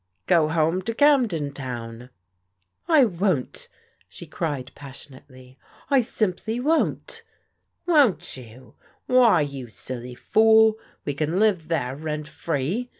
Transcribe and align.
"Go 0.25 0.47
home 0.47 0.81
to 0.81 0.95
Camden 0.95 1.53
Town." 1.53 2.09
*' 2.49 2.87
I 2.97 3.05
won't!" 3.05 3.67
she 4.09 4.25
cried 4.25 4.71
passionately. 4.73 5.59
I 5.91 5.99
simply 5.99 6.59
won't!"" 6.59 7.21
Won't 7.85 8.35
you? 8.35 8.73
Why, 9.05 9.41
you 9.41 9.67
silly 9.69 10.15
fool, 10.15 10.79
we 11.05 11.13
can 11.13 11.37
live 11.37 11.67
there 11.67 11.95
rent 11.95 12.27
free. 12.27 12.89